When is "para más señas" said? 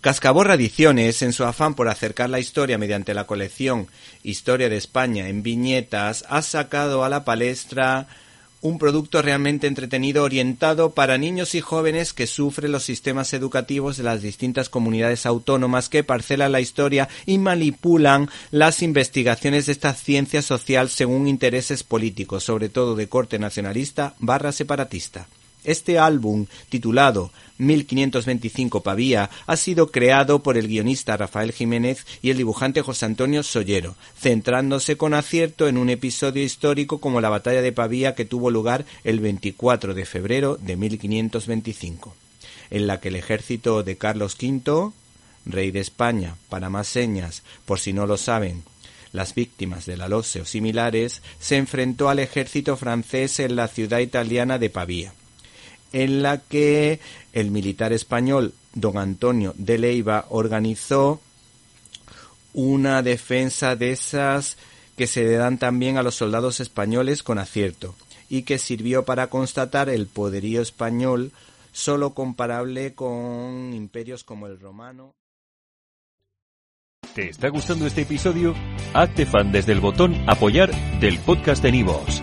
46.48-47.42